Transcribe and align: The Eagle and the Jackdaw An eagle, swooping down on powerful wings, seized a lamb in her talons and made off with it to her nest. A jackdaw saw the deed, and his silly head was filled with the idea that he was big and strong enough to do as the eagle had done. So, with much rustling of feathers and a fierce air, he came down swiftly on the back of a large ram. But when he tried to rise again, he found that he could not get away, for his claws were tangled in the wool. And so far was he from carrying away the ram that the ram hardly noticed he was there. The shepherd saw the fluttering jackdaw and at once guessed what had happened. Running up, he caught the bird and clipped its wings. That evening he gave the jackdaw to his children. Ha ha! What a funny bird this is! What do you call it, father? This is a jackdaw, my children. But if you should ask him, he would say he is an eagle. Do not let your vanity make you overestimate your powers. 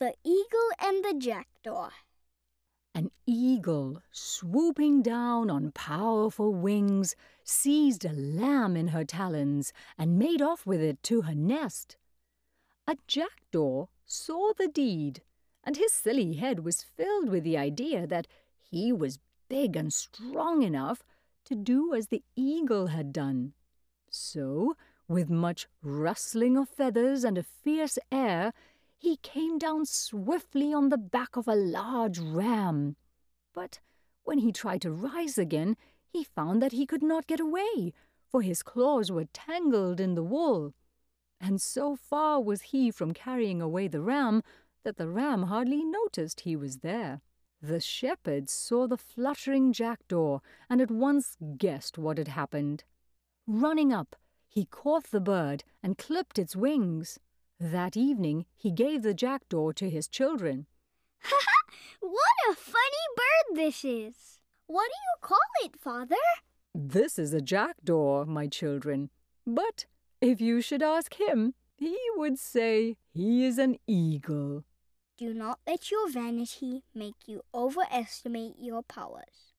The 0.00 0.14
Eagle 0.24 0.70
and 0.78 1.04
the 1.04 1.12
Jackdaw 1.18 1.90
An 2.94 3.10
eagle, 3.26 4.00
swooping 4.10 5.02
down 5.02 5.50
on 5.50 5.72
powerful 5.72 6.54
wings, 6.54 7.14
seized 7.44 8.06
a 8.06 8.14
lamb 8.14 8.78
in 8.78 8.88
her 8.88 9.04
talons 9.04 9.74
and 9.98 10.18
made 10.18 10.40
off 10.40 10.64
with 10.64 10.80
it 10.80 11.02
to 11.02 11.20
her 11.20 11.34
nest. 11.34 11.98
A 12.86 12.96
jackdaw 13.06 13.88
saw 14.06 14.54
the 14.56 14.68
deed, 14.68 15.20
and 15.64 15.76
his 15.76 15.92
silly 15.92 16.32
head 16.32 16.60
was 16.60 16.82
filled 16.82 17.28
with 17.28 17.44
the 17.44 17.58
idea 17.58 18.06
that 18.06 18.26
he 18.58 18.94
was 18.94 19.18
big 19.50 19.76
and 19.76 19.92
strong 19.92 20.62
enough 20.62 21.04
to 21.44 21.54
do 21.54 21.92
as 21.92 22.06
the 22.06 22.24
eagle 22.34 22.86
had 22.86 23.12
done. 23.12 23.52
So, 24.08 24.78
with 25.06 25.28
much 25.28 25.68
rustling 25.82 26.56
of 26.56 26.70
feathers 26.70 27.22
and 27.22 27.36
a 27.36 27.42
fierce 27.42 27.98
air, 28.10 28.54
he 29.00 29.16
came 29.16 29.58
down 29.58 29.86
swiftly 29.86 30.74
on 30.74 30.90
the 30.90 30.98
back 30.98 31.34
of 31.34 31.48
a 31.48 31.54
large 31.54 32.18
ram. 32.18 32.96
But 33.54 33.80
when 34.24 34.38
he 34.38 34.52
tried 34.52 34.82
to 34.82 34.92
rise 34.92 35.38
again, 35.38 35.76
he 36.06 36.22
found 36.22 36.60
that 36.60 36.72
he 36.72 36.84
could 36.84 37.02
not 37.02 37.26
get 37.26 37.40
away, 37.40 37.94
for 38.28 38.42
his 38.42 38.62
claws 38.62 39.10
were 39.10 39.24
tangled 39.32 40.00
in 40.00 40.14
the 40.14 40.22
wool. 40.22 40.74
And 41.40 41.62
so 41.62 41.96
far 41.96 42.42
was 42.42 42.60
he 42.60 42.90
from 42.90 43.14
carrying 43.14 43.62
away 43.62 43.88
the 43.88 44.02
ram 44.02 44.42
that 44.84 44.98
the 44.98 45.08
ram 45.08 45.44
hardly 45.44 45.82
noticed 45.82 46.40
he 46.40 46.54
was 46.54 46.78
there. 46.78 47.22
The 47.62 47.80
shepherd 47.80 48.50
saw 48.50 48.86
the 48.86 48.98
fluttering 48.98 49.72
jackdaw 49.72 50.40
and 50.68 50.82
at 50.82 50.90
once 50.90 51.38
guessed 51.56 51.96
what 51.96 52.18
had 52.18 52.28
happened. 52.28 52.84
Running 53.46 53.94
up, 53.94 54.14
he 54.46 54.66
caught 54.66 55.04
the 55.04 55.20
bird 55.20 55.64
and 55.82 55.96
clipped 55.96 56.38
its 56.38 56.54
wings. 56.54 57.18
That 57.60 57.94
evening 57.94 58.46
he 58.56 58.70
gave 58.70 59.02
the 59.02 59.12
jackdaw 59.12 59.72
to 59.72 59.90
his 59.90 60.08
children. 60.08 60.66
Ha 61.24 61.36
ha! 61.46 61.74
What 62.00 62.50
a 62.50 62.54
funny 62.54 63.06
bird 63.14 63.56
this 63.58 63.84
is! 63.84 64.40
What 64.66 64.86
do 64.86 64.96
you 64.96 65.16
call 65.20 65.38
it, 65.62 65.78
father? 65.78 66.16
This 66.74 67.18
is 67.18 67.34
a 67.34 67.42
jackdaw, 67.42 68.24
my 68.24 68.46
children. 68.46 69.10
But 69.46 69.84
if 70.22 70.40
you 70.40 70.62
should 70.62 70.82
ask 70.82 71.20
him, 71.20 71.52
he 71.76 71.98
would 72.16 72.38
say 72.38 72.96
he 73.12 73.44
is 73.44 73.58
an 73.58 73.76
eagle. 73.86 74.64
Do 75.18 75.34
not 75.34 75.58
let 75.66 75.90
your 75.90 76.08
vanity 76.08 76.84
make 76.94 77.26
you 77.26 77.42
overestimate 77.52 78.54
your 78.58 78.82
powers. 78.82 79.48